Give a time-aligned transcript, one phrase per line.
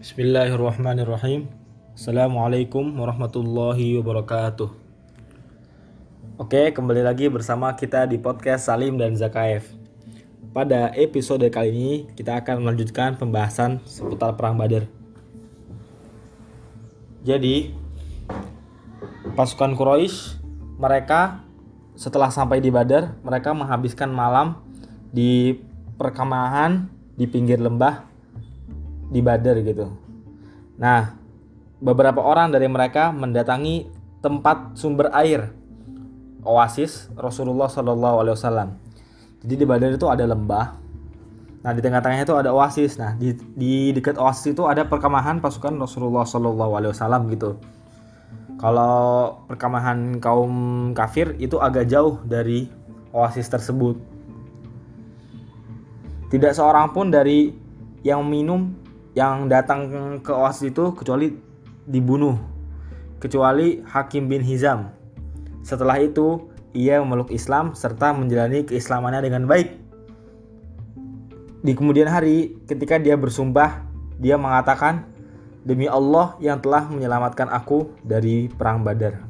[0.00, 1.44] Bismillahirrahmanirrahim.
[1.92, 4.72] Assalamualaikum warahmatullahi wabarakatuh.
[6.40, 9.68] Oke, kembali lagi bersama kita di podcast Salim dan Zakaev.
[10.56, 14.88] Pada episode kali ini kita akan melanjutkan pembahasan seputar perang Badar.
[17.20, 17.76] Jadi,
[19.36, 20.40] pasukan Quraisy
[20.80, 21.44] mereka
[21.92, 24.64] setelah sampai di Badar, mereka menghabiskan malam
[25.12, 25.60] di
[26.00, 26.88] perkemahan
[27.20, 28.09] di pinggir lembah
[29.10, 29.90] di Badar gitu.
[30.78, 31.18] Nah,
[31.82, 33.90] beberapa orang dari mereka mendatangi
[34.22, 35.50] tempat sumber air
[36.44, 38.68] oasis Rasulullah Shallallahu Alaihi Wasallam.
[39.40, 40.76] Jadi di Badar itu ada lembah.
[41.60, 42.96] Nah di tengah-tengahnya itu ada oasis.
[43.00, 47.56] Nah di, di dekat oasis itu ada perkemahan pasukan Rasulullah Shallallahu Alaihi Wasallam gitu.
[48.60, 50.52] Kalau perkemahan kaum
[50.92, 52.68] kafir itu agak jauh dari
[53.16, 53.96] oasis tersebut.
[56.28, 57.52] Tidak seorang pun dari
[58.04, 58.79] yang minum
[59.14, 59.88] yang datang
[60.22, 61.34] ke oasis itu kecuali
[61.86, 62.50] dibunuh
[63.20, 64.90] kecuali Hakim bin Hizam.
[65.60, 69.76] Setelah itu ia memeluk Islam serta menjalani keislamannya dengan baik.
[71.60, 73.84] Di kemudian hari ketika dia bersumpah,
[74.16, 75.04] dia mengatakan,
[75.60, 79.20] "Demi Allah yang telah menyelamatkan aku dari perang Badar."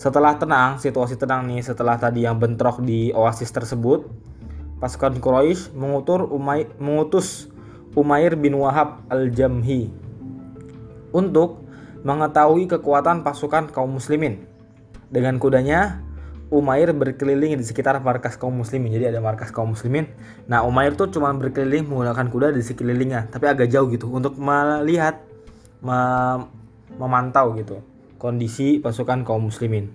[0.00, 4.08] Setelah tenang, situasi tenang nih setelah tadi yang bentrok di oasis tersebut,
[4.80, 7.52] pasukan Quraisy mengutur Umay, mengutus
[7.98, 9.90] Umair bin Wahab al-Jamhi
[11.10, 11.66] untuk
[12.06, 14.46] mengetahui kekuatan pasukan kaum muslimin.
[15.10, 15.98] Dengan kudanya,
[16.50, 18.94] Umair berkeliling di sekitar markas kaum muslimin.
[18.94, 20.06] Jadi ada markas kaum muslimin.
[20.46, 25.22] Nah, Umair tuh cuma berkeliling menggunakan kuda di sekelilingnya, tapi agak jauh gitu untuk melihat
[25.82, 26.50] mem
[26.90, 27.80] memantau gitu
[28.20, 29.88] kondisi pasukan kaum muslimin.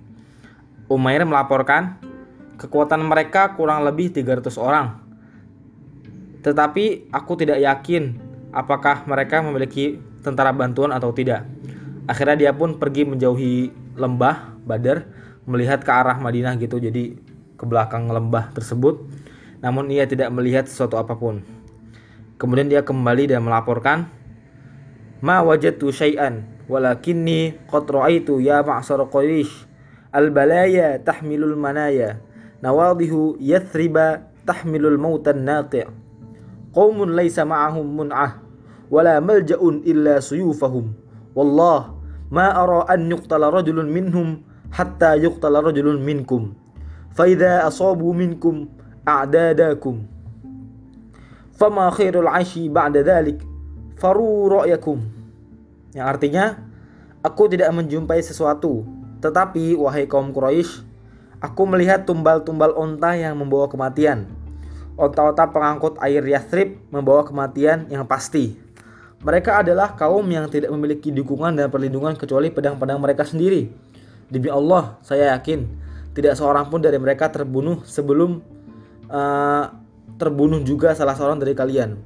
[0.89, 2.02] Umair melaporkan
[2.57, 5.05] kekuatan mereka kurang lebih 300 orang
[6.45, 8.21] tetapi aku tidak yakin
[8.53, 11.49] apakah mereka memiliki tentara bantuan atau tidak.
[12.05, 15.09] Akhirnya dia pun pergi menjauhi lembah Badar,
[15.49, 17.17] melihat ke arah Madinah gitu, jadi
[17.58, 19.02] ke belakang lembah tersebut.
[19.65, 21.42] Namun ia tidak melihat sesuatu apa pun.
[22.37, 24.05] Kemudian dia kembali dan melaporkan,
[25.25, 29.65] "Ma wajadtu syai'an, walakinni qad ra'aitu ya ma'sar Quraisy
[30.14, 32.21] al-balaya tahmilul manaya,
[32.61, 36.05] nawadihu yathriba tahmilul mautan naqi'."
[36.75, 38.43] Qaumun laisa ma'ahum mun'ah
[38.91, 40.91] wala malja'un illa suyufahum.
[41.31, 41.95] Wallah
[42.30, 44.43] ma ara an yuqtala rajulun minhum
[44.75, 46.52] hatta yuqtala rajulun minkum.
[47.15, 48.67] Fa idza asabu minkum
[49.08, 50.03] a'dadakum.
[51.55, 53.39] Fama khairul aishi ba'da dhalik
[53.95, 54.99] faru ra'yakum.
[55.95, 56.45] Yang artinya
[57.23, 58.83] aku tidak menjumpai sesuatu
[59.23, 60.83] tetapi wahai kaum Quraisy
[61.39, 64.30] aku melihat tumbal-tumbal onta yang membawa kematian
[64.95, 68.56] Onta-onta pengangkut air Yathrib membawa kematian yang pasti.
[69.20, 73.67] Mereka adalah kaum yang tidak memiliki dukungan dan perlindungan kecuali pedang-pedang mereka sendiri.
[74.32, 75.67] Demi Allah, saya yakin
[76.16, 78.39] tidak seorang pun dari mereka terbunuh sebelum
[79.11, 79.66] uh,
[80.16, 82.00] terbunuh juga salah seorang dari kalian.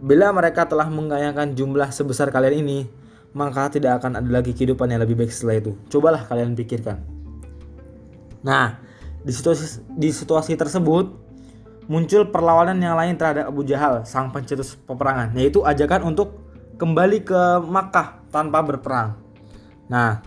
[0.00, 2.78] Bila mereka telah mengayangkan jumlah sebesar kalian ini,
[3.34, 5.72] maka tidak akan ada lagi kehidupan yang lebih baik setelah itu.
[5.90, 7.02] Cobalah kalian pikirkan.
[8.40, 8.80] Nah,
[9.20, 11.19] di situasi di situasi tersebut
[11.90, 16.38] muncul perlawanan yang lain terhadap Abu Jahal, sang pencetus peperangan, yaitu ajakan untuk
[16.78, 19.18] kembali ke Makkah tanpa berperang.
[19.90, 20.22] Nah,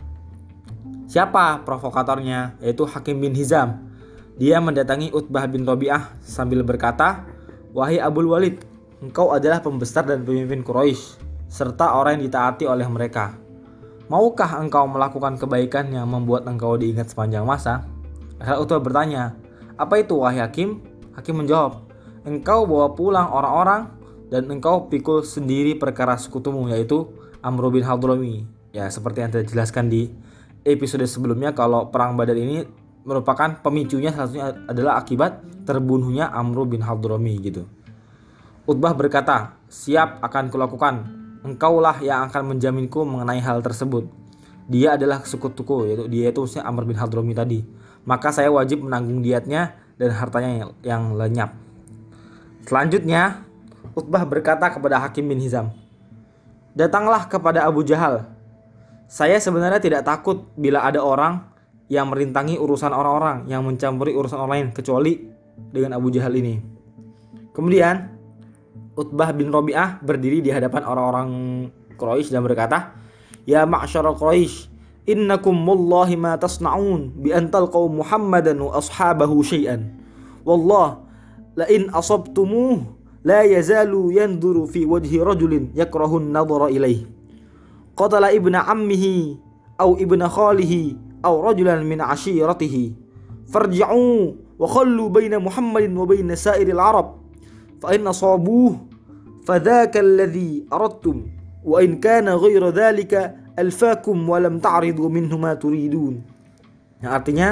[1.08, 2.60] siapa provokatornya?
[2.60, 3.80] Yaitu Hakim bin Hizam.
[4.36, 7.24] Dia mendatangi Utbah bin Robiah sambil berkata,
[7.72, 8.60] Wahai Abul Walid,
[9.00, 11.16] engkau adalah pembesar dan pemimpin Quraisy
[11.48, 13.40] serta orang yang ditaati oleh mereka.
[14.12, 17.88] Maukah engkau melakukan kebaikan yang membuat engkau diingat sepanjang masa?
[18.36, 19.24] Akhirnya Utbah bertanya,
[19.80, 20.93] apa itu wahai Hakim?
[21.14, 21.86] Hakim menjawab,
[22.26, 23.90] engkau bawa pulang orang-orang
[24.34, 27.06] dan engkau pikul sendiri perkara sekutumu yaitu
[27.46, 28.50] Amr bin Hadrami.
[28.74, 30.10] Ya seperti yang saya jelaskan di
[30.66, 32.66] episode sebelumnya kalau perang Badar ini
[33.04, 37.68] merupakan pemicunya salah satunya adalah akibat terbunuhnya Amr bin Hadrami gitu.
[38.64, 40.96] Utbah berkata, siap akan kulakukan.
[41.44, 44.08] Engkaulah yang akan menjaminku mengenai hal tersebut.
[44.72, 47.60] Dia adalah sekutuku, yaitu dia itu Amr bin Hadrami tadi.
[48.08, 51.56] Maka saya wajib menanggung diatnya dan hartanya yang lenyap.
[52.68, 53.48] Selanjutnya,
[53.96, 55.72] Utbah berkata kepada Hakim bin Hizam,
[56.76, 58.26] Datanglah kepada Abu Jahal.
[59.08, 61.46] Saya sebenarnya tidak takut bila ada orang
[61.86, 65.22] yang merintangi urusan orang-orang yang mencampuri urusan orang lain kecuali
[65.70, 66.58] dengan Abu Jahal ini.
[67.54, 68.10] Kemudian
[68.98, 71.30] Utbah bin Robi'ah berdiri di hadapan orang-orang
[71.94, 72.98] Quraisy dan berkata,
[73.46, 74.73] "Ya ma'syara Quraisy,
[76.40, 79.92] tasna'un bi antal qaum Muhammadan wa ashabahu syai'an
[80.48, 81.04] wallah
[81.56, 87.08] la in asabtumuh لا يزال ينظر في وجه رجل يكره النظر إليه.
[87.98, 89.06] قتل ابن عمه
[89.80, 90.96] أو ابن خاله
[91.26, 92.92] أو رجلا من عشيرته.
[93.48, 97.16] فارجعوا وخلوا بين محمد وبين سائر العرب.
[97.80, 98.76] فإن صابوه
[99.48, 101.18] فذاك الذي أردتم.
[101.64, 106.26] وإن كان غير ذلك alfakum walam ta'ridu minhuma turidun.
[107.04, 107.50] Yang artinya,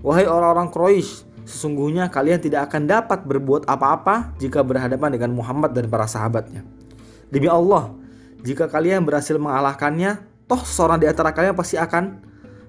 [0.00, 5.86] wahai orang-orang Quraisy, sesungguhnya kalian tidak akan dapat berbuat apa-apa jika berhadapan dengan Muhammad dan
[5.86, 6.66] para sahabatnya.
[7.30, 7.94] Demi Allah,
[8.42, 12.22] jika kalian berhasil mengalahkannya, toh seorang di antara kalian pasti akan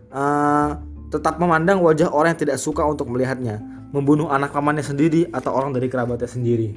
[0.09, 0.69] uh,
[1.07, 3.62] tetap memandang wajah orang yang tidak suka untuk melihatnya,
[3.94, 6.75] membunuh anak pamannya sendiri atau orang dari kerabatnya sendiri.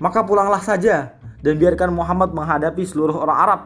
[0.00, 1.12] Maka pulanglah saja
[1.44, 3.60] dan biarkan Muhammad menghadapi seluruh orang Arab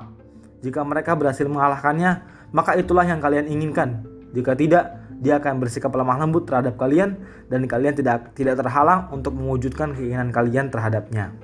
[0.64, 2.25] jika mereka berhasil mengalahkannya,
[2.56, 4.08] maka itulah yang kalian inginkan.
[4.32, 7.20] Jika tidak, dia akan bersikap lemah lembut terhadap kalian
[7.52, 11.37] dan kalian tidak tidak terhalang untuk mewujudkan keinginan kalian terhadapnya.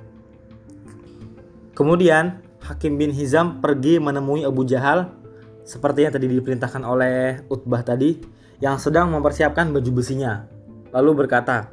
[1.77, 5.13] Kemudian, Hakim bin Hizam pergi menemui Abu Jahal
[5.61, 8.17] seperti yang tadi diperintahkan oleh Utbah tadi
[8.57, 10.49] yang sedang mempersiapkan baju besinya.
[10.89, 11.69] Lalu berkata,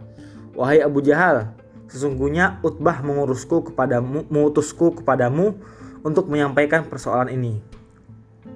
[0.54, 1.58] "Wahai Abu Jahal,
[1.88, 5.56] Sesungguhnya Utbah mengurusku kepadamu, mengutusku kepadamu
[6.02, 7.58] untuk menyampaikan persoalan ini.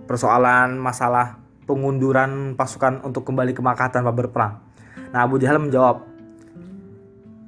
[0.07, 4.61] Persoalan masalah pengunduran pasukan untuk kembali ke Makkah tanpa berperang.
[5.15, 6.05] Nah, Abu Jahal menjawab,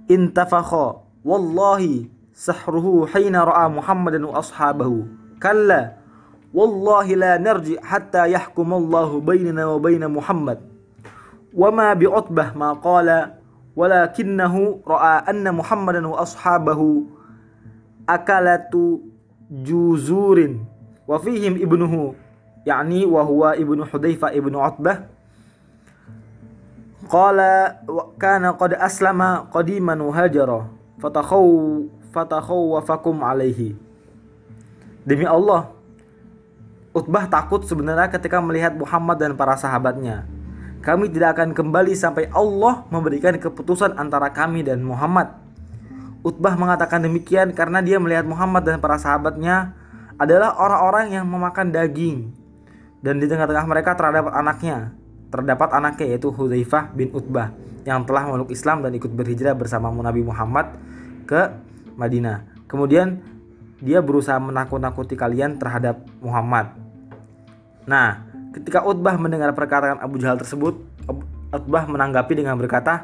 [0.05, 5.08] Intafakho wallahi sahruhu hina ra'a Muhammadan wa ashabahu.
[5.41, 5.97] Kalla
[6.52, 10.61] wallahi la narji hatta yahkumallahu bainana wa baina Muhammad.
[11.55, 13.40] Bi'utbah ma qala
[13.73, 17.08] walakinnahu ra'a anna Muhammadan wa ashabahu
[18.05, 19.13] akalatu
[19.50, 20.64] juzurin.
[21.05, 22.17] Wa fihim ibnuhu.
[22.64, 25.05] Yakni wa huwa ibnu Hudzaifah ibnu Utbah.
[27.05, 27.85] Qala
[28.17, 30.73] kana qad aslama qadiman hajara.
[30.96, 31.44] Fatakhaw
[32.14, 33.75] fatakhawafakum alaihi
[35.02, 35.75] demi Allah
[36.94, 40.31] Utbah takut sebenarnya ketika melihat Muhammad dan para sahabatnya.
[40.79, 45.35] Kami tidak akan kembali sampai Allah memberikan keputusan antara kami dan Muhammad.
[46.25, 49.76] Utbah mengatakan demikian karena dia melihat Muhammad dan para sahabatnya
[50.17, 52.32] adalah orang-orang yang memakan daging.
[53.05, 54.97] Dan di tengah-tengah mereka terdapat anaknya,
[55.29, 57.53] terdapat anaknya yaitu Hudzaifah bin Utbah
[57.85, 60.73] yang telah memeluk Islam dan ikut berhijrah bersama Nabi Muhammad
[61.29, 61.53] ke
[62.00, 62.65] Madinah.
[62.65, 63.21] Kemudian
[63.85, 66.73] dia berusaha menakut-nakuti kalian terhadap Muhammad.
[67.85, 70.79] Nah, Ketika Utbah mendengar perkataan Abu Jahal tersebut,
[71.50, 73.03] Utbah menanggapi dengan berkata,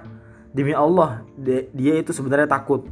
[0.55, 2.87] "Demi Allah, dia itu sebenarnya takut."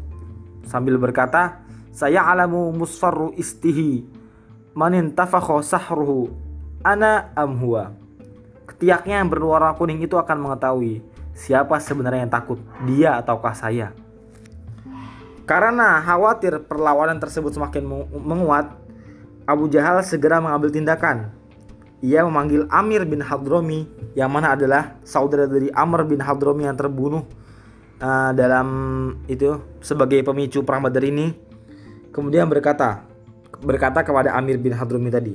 [0.69, 4.05] Sambil berkata, "Saya alamu musfarru istihi
[4.77, 6.29] manin tafakho sahruhu
[6.85, 7.97] ana amhuwa."
[8.69, 11.01] Ketiaknya yang berwarna kuning itu akan mengetahui
[11.33, 13.97] siapa sebenarnya yang takut, dia ataukah saya.
[15.49, 18.69] Karena khawatir perlawanan tersebut semakin menguat,
[19.49, 21.33] Abu Jahal segera mengambil tindakan
[21.99, 27.27] ia memanggil Amir bin Hadromi yang mana adalah saudara dari Amr bin Hadromi yang terbunuh
[28.03, 28.69] uh, dalam
[29.31, 31.35] itu sebagai pemicu perang Badar ini
[32.15, 33.07] kemudian berkata
[33.63, 35.35] berkata kepada Amir bin Hadromi tadi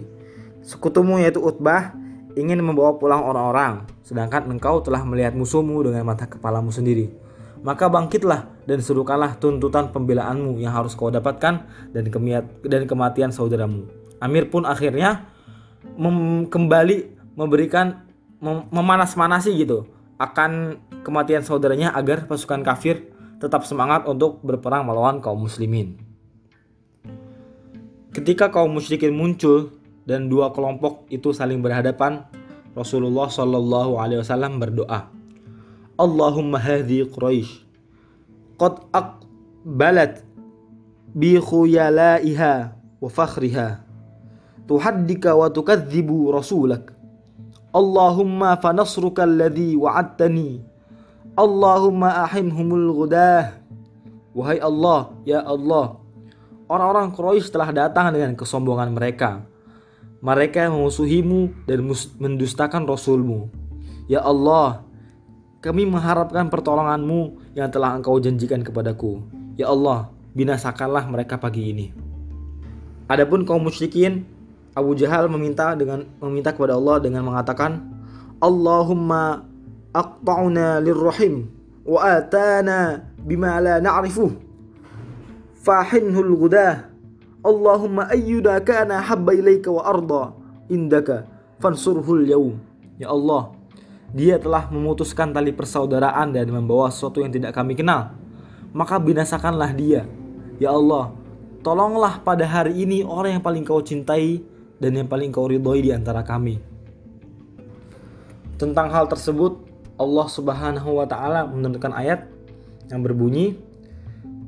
[0.63, 1.95] sekutumu yaitu Utbah
[2.33, 7.11] ingin membawa pulang orang-orang sedangkan engkau telah melihat musuhmu dengan mata kepalamu sendiri
[7.63, 11.63] maka bangkitlah dan serukanlah tuntutan pembelaanmu yang harus kau dapatkan
[11.95, 12.03] dan
[12.67, 13.87] dan kematian saudaramu.
[14.19, 15.31] Amir pun akhirnya
[16.51, 16.97] kembali
[17.39, 18.03] memberikan
[18.43, 19.87] mem memanas-manasi gitu
[20.23, 23.11] akan kematian saudaranya agar pasukan kafir
[23.43, 25.99] tetap semangat untuk berperang melawan kaum muslimin.
[28.15, 29.75] Ketika kaum musyrikin muncul
[30.07, 32.23] dan dua kelompok itu saling berhadapan,
[32.71, 35.11] Rasulullah Shallallahu Alaihi Wasallam berdoa,
[35.99, 37.63] Allahumma hadhi Quraisy
[38.57, 40.23] qad aqbalat
[41.11, 42.53] bi khuyalaiha
[43.01, 43.83] wa fakhriha
[44.69, 46.92] tuhaddika wa tukadzibu rasulak
[47.73, 50.61] Allahumma fanasruka alladhi wa'adtani.
[51.33, 53.57] Allahumma ahimhumul ghudah.
[54.37, 55.97] Wahai Allah, ya Allah.
[56.69, 59.45] Orang-orang Quraisy telah datang dengan kesombongan mereka.
[60.21, 61.89] Mereka memusuhimu dan
[62.21, 63.49] mendustakan Rasulmu.
[64.05, 64.85] Ya Allah,
[65.59, 69.25] kami mengharapkan pertolonganmu yang telah engkau janjikan kepadaku.
[69.57, 71.87] Ya Allah, binasakanlah mereka pagi ini.
[73.09, 74.25] Adapun kaum musyrikin
[74.73, 77.81] Abu Jahal meminta dengan meminta kepada Allah dengan mengatakan
[78.41, 79.45] Allahumma
[79.93, 81.47] aqta'na lirrahim
[81.85, 84.33] wa atana bima la na'rifuh
[85.61, 86.89] fahinhul gudah
[87.45, 90.33] Allahumma ayyuda kana habba ilaika wa arda
[90.71, 91.29] indaka
[91.61, 92.57] fansurhul yaum
[92.97, 93.53] ya Allah
[94.13, 98.13] dia telah memutuskan tali persaudaraan dan membawa sesuatu yang tidak kami kenal.
[98.69, 100.05] Maka binasakanlah dia.
[100.61, 101.17] Ya Allah,
[101.65, 104.45] tolonglah pada hari ini orang yang paling kau cintai
[104.83, 106.59] dan yang paling kau ridhoi di antara kami.
[108.59, 109.63] Tentang hal tersebut,
[109.95, 112.27] Allah Subhanahu wa taala menurunkan ayat
[112.91, 113.55] yang berbunyi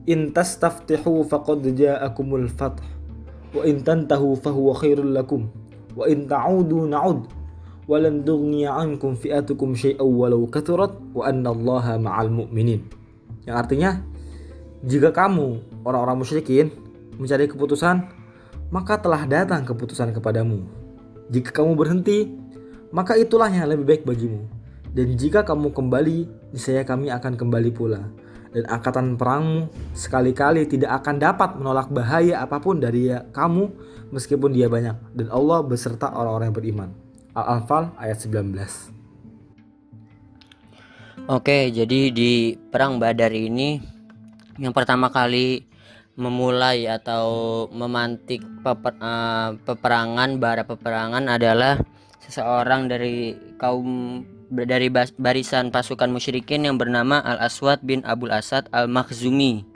[0.05, 2.77] In tastaftihu faqad ja'akumul fath
[3.57, 5.49] wa in tantahu fahuwa khairul lakum
[5.97, 7.25] wa in ta'udu na'ud
[7.89, 12.85] walan tughniya ankum fi'atukum syai'aw walau kathurat wa annallaha ma'al mu'minin.
[13.49, 13.91] Yang artinya
[14.85, 16.69] jika kamu orang-orang musyrikin
[17.17, 18.05] mencari keputusan
[18.75, 20.67] maka telah datang keputusan kepadamu.
[21.31, 22.27] Jika kamu berhenti
[22.91, 24.43] maka itulah yang lebih baik bagimu.
[24.91, 28.03] Dan jika kamu kembali, niscaya kami akan kembali pula
[28.55, 33.67] dan angkatan perangmu sekali-kali tidak akan dapat menolak bahaya apa pun dari kamu
[34.15, 36.89] meskipun dia banyak dan Allah beserta orang-orang yang beriman.
[37.35, 38.55] Al-Anfal ayat 19.
[41.27, 43.83] Oke, jadi di perang Badar ini
[44.55, 45.67] yang pertama kali
[46.15, 47.27] memulai atau
[47.75, 51.75] memantik peper, uh, peperangan bara peperangan adalah
[52.23, 54.87] seseorang dari kaum dari
[55.19, 59.67] barisan pasukan musyrikin yang bernama Al Aswad bin Abul Asad Al Makhzumi.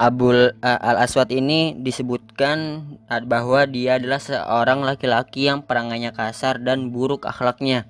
[0.00, 2.86] Abul uh, Al Aswad ini disebutkan
[3.28, 7.84] bahwa dia adalah seorang laki-laki yang perangannya kasar dan buruk akhlaknya.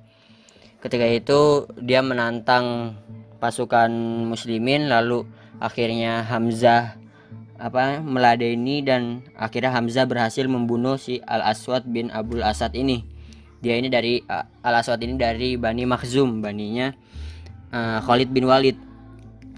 [0.82, 2.98] Ketika itu dia menantang
[3.38, 3.90] pasukan
[4.26, 5.22] muslimin lalu
[5.62, 6.97] akhirnya Hamzah
[7.58, 13.02] apa meladeni dan akhirnya Hamzah berhasil membunuh si Al Aswad bin Abul Asad ini.
[13.58, 14.22] Dia ini dari
[14.62, 16.94] Al Aswad ini dari Bani Makhzum baninya
[17.74, 18.78] uh, Khalid bin Walid.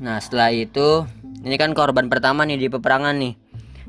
[0.00, 1.04] Nah setelah itu
[1.44, 3.36] ini kan korban pertama nih di peperangan nih.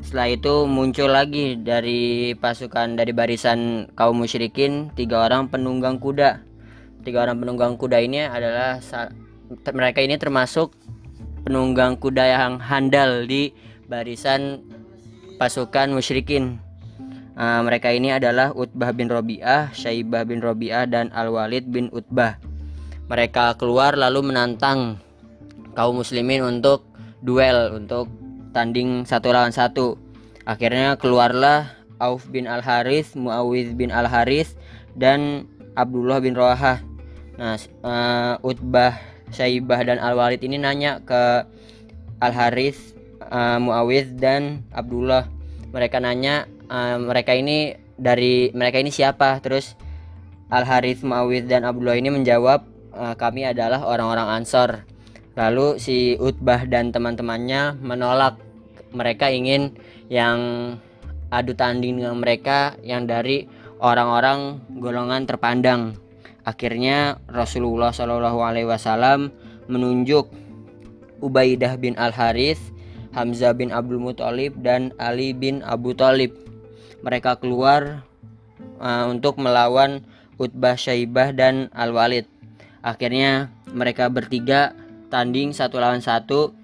[0.02, 6.44] Setelah itu muncul lagi dari pasukan dari barisan kaum musyrikin tiga orang penunggang kuda.
[7.02, 8.82] Tiga orang penunggang kuda ini adalah
[9.72, 10.74] mereka ini termasuk
[11.46, 13.54] penunggang kuda yang handal di
[13.92, 14.64] barisan
[15.36, 16.64] pasukan musyrikin
[17.32, 22.36] Uh, mereka ini adalah Utbah bin Robi'ah, Syaibah bin Robi'ah, dan Al-Walid bin Utbah.
[23.08, 25.00] Mereka keluar lalu menantang
[25.72, 26.86] kaum muslimin untuk
[27.24, 28.12] duel, untuk
[28.52, 29.96] tanding satu lawan satu.
[30.44, 31.72] Akhirnya keluarlah
[32.04, 34.54] Auf bin Al-Harith, Muawiz bin Al-Harith,
[35.00, 35.48] dan
[35.80, 36.84] Abdullah bin Rawahah.
[37.40, 39.00] Nah, uh, Utbah,
[39.32, 41.48] Syaibah, dan Al-Walid ini nanya ke
[42.20, 42.92] Al-Harith,
[43.32, 45.32] uh, Muawiz, dan Abdullah.
[45.72, 49.40] Mereka nanya uh, mereka ini dari mereka ini siapa?
[49.40, 49.80] Terus
[50.52, 54.84] Al Harith Muawid dan Abdullah ini menjawab uh, kami adalah orang-orang Ansor.
[55.40, 58.36] Lalu si Utbah dan teman-temannya menolak.
[58.92, 59.80] Mereka ingin
[60.12, 60.76] yang
[61.32, 63.48] adu tanding dengan mereka yang dari
[63.80, 65.96] orang-orang golongan terpandang.
[66.44, 69.32] Akhirnya Rasulullah Shallallahu Alaihi Wasallam
[69.72, 70.28] menunjuk
[71.24, 72.60] Ubaidah bin Al Harith
[73.12, 76.32] Hamzah bin Abdul Muthalib dan Ali bin Abu Talib
[77.02, 78.06] mereka keluar
[78.80, 80.06] uh, untuk melawan
[80.42, 82.26] Utbah Syaibah dan Al-Walid.
[82.82, 84.74] Akhirnya mereka bertiga
[85.14, 86.56] tanding satu lawan satu.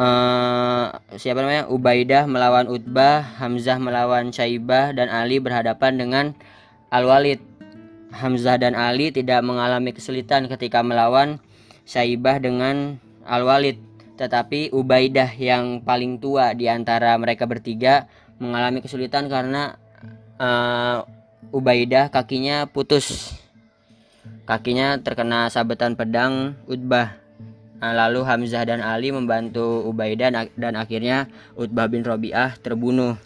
[0.00, 0.88] Uh,
[1.20, 1.68] siapa namanya?
[1.68, 6.24] Ubaidah melawan Utbah, Hamzah melawan Syaibah dan Ali berhadapan dengan
[6.88, 7.44] Al-Walid.
[8.10, 11.38] Hamzah dan Ali tidak mengalami kesulitan ketika melawan
[11.84, 12.96] Syaibah dengan
[13.28, 13.76] Al-Walid,
[14.20, 18.04] tetapi Ubaidah yang paling tua di antara mereka bertiga
[18.36, 19.80] mengalami kesulitan karena
[20.36, 21.08] uh,
[21.48, 23.32] Ubaidah kakinya putus.
[24.44, 27.16] Kakinya terkena sabetan pedang Utbah.
[27.80, 31.24] Nah, lalu Hamzah dan Ali membantu Ubaidah dan akhirnya
[31.56, 33.16] Utbah bin Robiah terbunuh.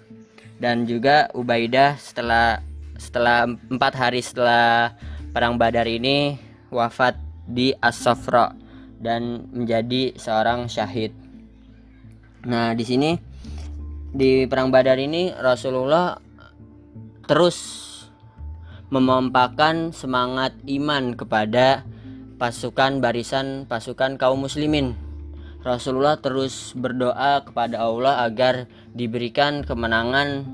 [0.62, 2.62] Dan juga Ubaidah setelah
[2.94, 4.94] setelah empat hari setelah
[5.34, 6.38] perang Badar ini
[6.70, 7.18] wafat
[7.50, 8.63] di As-Safra
[9.04, 11.12] dan menjadi seorang syahid.
[12.48, 13.12] Nah, di sini
[14.14, 16.16] di perang Badar ini Rasulullah
[17.28, 17.84] terus
[18.88, 21.84] memompakan semangat iman kepada
[22.40, 24.96] pasukan barisan pasukan kaum muslimin.
[25.64, 30.44] Rasulullah terus berdoa kepada Allah agar diberikan kemenangan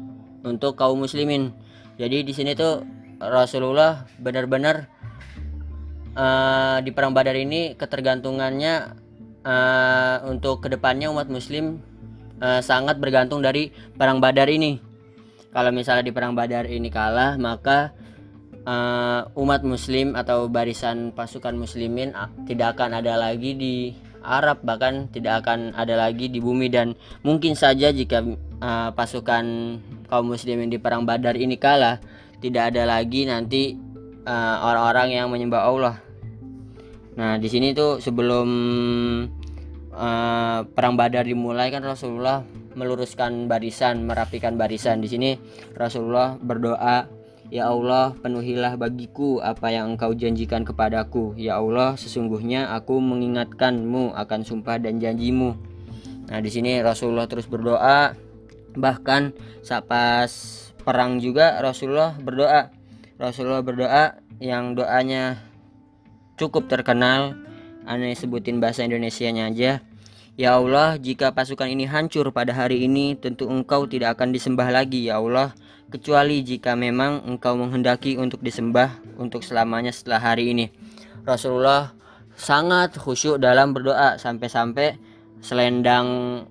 [0.47, 1.51] untuk kaum muslimin.
[1.99, 2.87] Jadi di sini tuh
[3.19, 4.89] Rasulullah benar-benar
[6.15, 8.75] uh, di perang Badar ini ketergantungannya
[9.45, 11.83] uh, untuk ke depannya umat muslim
[12.41, 14.81] uh, sangat bergantung dari perang Badar ini.
[15.51, 17.91] Kalau misalnya di perang Badar ini kalah, maka
[18.65, 23.75] uh, umat Muslim atau barisan pasukan Muslimin uh, tidak akan ada lagi di
[24.21, 26.93] Arab, bahkan tidak akan ada lagi di bumi dan
[27.25, 28.21] mungkin saja jika
[28.61, 29.45] uh, pasukan
[30.07, 31.99] kaum Muslimin di perang Badar ini kalah,
[32.39, 33.75] tidak ada lagi nanti
[34.27, 35.97] orang-orang uh, yang menyembah Allah.
[37.21, 38.49] Nah, di sini tuh sebelum
[39.93, 42.41] eh, perang Badar dimulai kan Rasulullah
[42.73, 45.03] meluruskan barisan, merapikan barisan.
[45.03, 45.37] Di sini
[45.77, 47.11] Rasulullah berdoa,
[47.53, 51.35] "Ya Allah, penuhilah bagiku apa yang Engkau janjikan kepadaku.
[51.37, 55.59] Ya Allah, sesungguhnya aku mengingatkanmu akan sumpah dan janjimu."
[56.31, 58.15] Nah, di sini Rasulullah terus berdoa.
[58.71, 59.35] Bahkan
[59.67, 60.31] saat pas
[60.87, 62.80] perang juga Rasulullah berdoa.
[63.21, 65.37] Rasulullah berdoa yang doanya
[66.41, 67.37] cukup terkenal.
[67.85, 69.85] Aneh sebutin bahasa Indonesianya aja.
[70.41, 75.13] Ya Allah, jika pasukan ini hancur pada hari ini, tentu engkau tidak akan disembah lagi
[75.13, 75.53] ya Allah,
[75.93, 78.89] kecuali jika memang engkau menghendaki untuk disembah
[79.21, 80.73] untuk selamanya setelah hari ini.
[81.29, 81.93] Rasulullah
[82.41, 84.17] sangat khusyuk dalam berdoa.
[84.17, 84.97] Sampai-sampai
[85.41, 86.07] selendang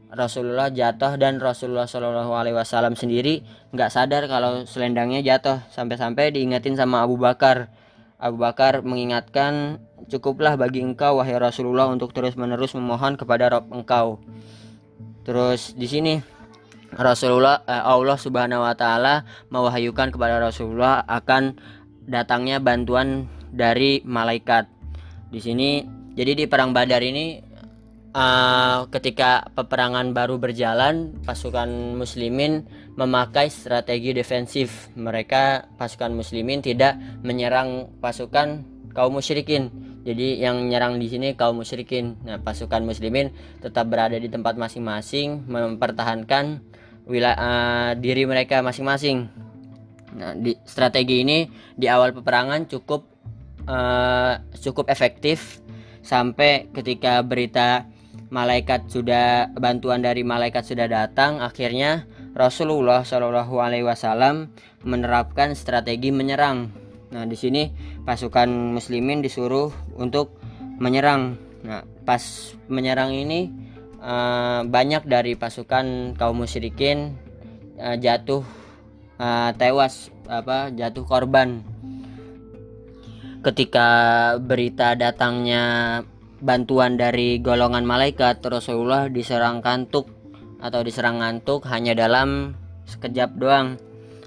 [0.10, 6.74] Rasulullah jatuh dan Rasulullah Shallallahu Alaihi Wasallam sendiri nggak sadar kalau selendangnya jatuh sampai-sampai diingetin
[6.74, 7.70] sama Abu Bakar.
[8.20, 9.80] Abu Bakar mengingatkan
[10.12, 14.20] cukuplah bagi engkau wahai Rasulullah untuk terus-menerus memohon kepada Rob engkau.
[15.24, 16.20] Terus di sini
[16.98, 21.56] Rasulullah eh, Allah Subhanahu wa taala mewahyukan kepada Rasulullah akan
[22.10, 24.66] datangnya bantuan dari malaikat.
[25.30, 25.86] Di sini
[26.18, 27.40] jadi di perang Badar ini
[28.14, 32.66] uh, ketika peperangan baru berjalan, pasukan muslimin
[32.98, 34.90] memakai strategi defensif.
[34.98, 39.70] Mereka pasukan muslimin tidak menyerang pasukan kaum musyrikin.
[40.08, 42.18] Jadi yang nyerang di sini kaum musyrikin.
[42.26, 43.30] Nah, pasukan muslimin
[43.62, 46.64] tetap berada di tempat masing-masing mempertahankan
[47.10, 49.30] wilayah uh, diri mereka masing-masing.
[50.10, 51.46] Nah, di strategi ini
[51.78, 53.06] di awal peperangan cukup
[53.70, 55.62] uh, cukup efektif
[56.02, 57.86] sampai ketika berita
[58.30, 62.06] malaikat sudah bantuan dari malaikat sudah datang akhirnya
[62.38, 64.54] Rasulullah Shallallahu Alaihi Wasallam
[64.86, 66.70] menerapkan strategi menyerang
[67.10, 67.74] Nah, di sini
[68.06, 70.38] pasukan muslimin disuruh untuk
[70.78, 71.42] menyerang.
[71.66, 73.50] Nah, pas menyerang ini
[73.98, 77.18] uh, banyak dari pasukan kaum musyrikin
[77.82, 78.46] uh, jatuh
[79.18, 81.66] uh, tewas apa jatuh korban.
[83.42, 83.88] Ketika
[84.38, 86.06] berita datangnya
[86.40, 90.10] bantuan dari golongan malaikat, Rasulullah diserang kantuk
[90.60, 92.56] atau diserang ngantuk hanya dalam
[92.88, 93.80] sekejap doang.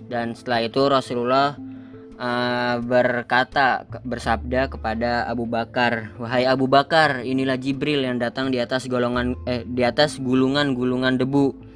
[0.08, 1.56] Dan setelah itu Rasulullah
[2.16, 8.86] uh, berkata bersabda kepada Abu Bakar, "Wahai Abu Bakar, inilah Jibril yang datang di atas
[8.86, 11.72] golongan eh di atas gulungan-gulungan debu."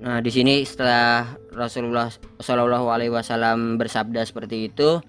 [0.00, 2.08] Nah, di sini setelah Rasulullah
[2.40, 5.04] Shallallahu alaihi wasallam bersabda seperti itu,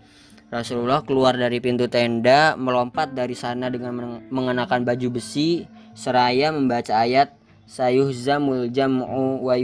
[0.51, 5.63] Rasulullah keluar dari pintu tenda, melompat dari sana dengan mengenakan baju besi
[5.95, 7.31] seraya membaca ayat
[7.71, 9.55] sayuhzamul jam'u wa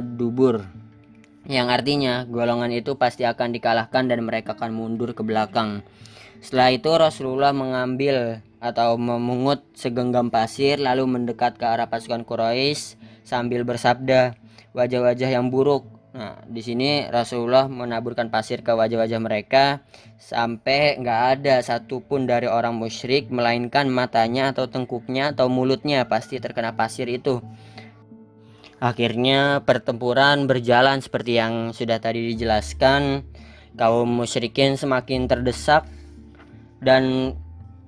[0.00, 0.64] dubur
[1.48, 5.80] yang artinya golongan itu pasti akan dikalahkan dan mereka akan mundur ke belakang.
[6.44, 13.64] Setelah itu Rasulullah mengambil atau memungut segenggam pasir lalu mendekat ke arah pasukan Quraisy sambil
[13.64, 14.36] bersabda,
[14.76, 19.86] "Wajah-wajah yang buruk." Nah, di sini Rasulullah menaburkan pasir ke wajah-wajah mereka
[20.18, 26.74] sampai nggak ada satupun dari orang musyrik melainkan matanya atau tengkuknya atau mulutnya pasti terkena
[26.74, 27.38] pasir itu.
[28.82, 33.22] Akhirnya pertempuran berjalan seperti yang sudah tadi dijelaskan.
[33.78, 35.86] Kaum musyrikin semakin terdesak
[36.82, 37.34] dan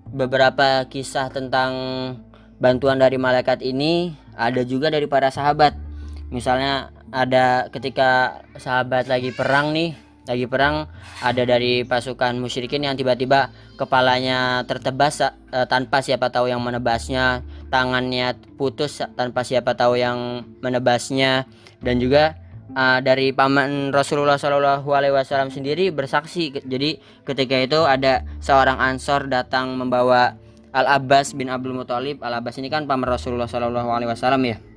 [0.06, 1.74] beberapa kisah tentang
[2.62, 5.89] bantuan dari malaikat ini ada juga dari para sahabat.
[6.30, 9.98] Misalnya ada ketika sahabat lagi perang nih,
[10.30, 10.86] lagi perang
[11.26, 18.38] ada dari pasukan musyrikin yang tiba-tiba kepalanya tertebas uh, tanpa siapa tahu yang menebasnya tangannya
[18.54, 21.50] putus tanpa siapa tahu yang menebasnya.
[21.82, 22.38] Dan juga
[22.78, 29.26] uh, dari paman Rasulullah Shallallahu Alaihi Wasallam sendiri bersaksi jadi ketika itu ada seorang ansor
[29.26, 30.38] datang membawa
[30.70, 32.22] Al Abbas bin Abdul Muthalib.
[32.22, 34.69] Al Abbas ini kan paman Rasulullah Shallallahu Alaihi Wasallam ya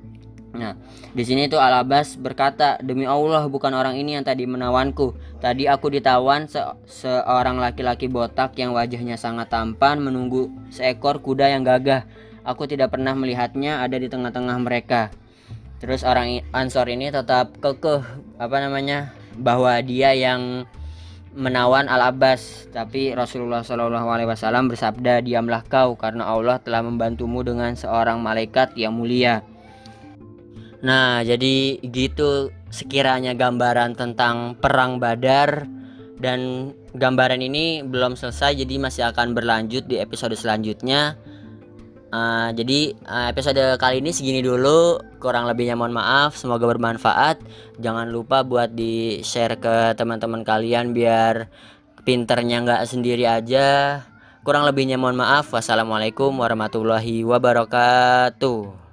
[0.54, 0.78] Nah,
[1.10, 5.18] di sini tuh Al Abbas berkata, "Demi Allah, bukan orang ini yang tadi menawanku.
[5.42, 11.66] Tadi aku ditawan se seorang laki-laki botak yang wajahnya sangat tampan menunggu seekor kuda yang
[11.66, 12.06] gagah.
[12.46, 15.10] Aku tidak pernah melihatnya ada di tengah-tengah mereka.
[15.82, 18.06] Terus orang Ansor ini tetap kekeh
[18.38, 20.70] apa namanya bahwa dia yang
[21.34, 27.42] menawan Al Abbas, tapi Rasulullah Shallallahu Alaihi Wasallam bersabda, diamlah kau karena Allah telah membantumu
[27.42, 29.42] dengan seorang malaikat yang mulia.
[30.84, 35.64] Nah, jadi gitu sekiranya gambaran tentang perang Badar
[36.20, 41.16] dan gambaran ini belum selesai jadi masih akan berlanjut di episode selanjutnya.
[42.14, 47.42] Uh, jadi uh, episode kali ini segini dulu kurang lebihnya mohon maaf semoga bermanfaat
[47.82, 51.50] jangan lupa buat di share ke teman-teman kalian biar
[52.06, 53.98] pinternya nggak sendiri aja
[54.44, 55.48] Kurang lebihnya mohon maaf.
[55.56, 58.83] Wassalamualaikum warahmatullahi wabarakatuh.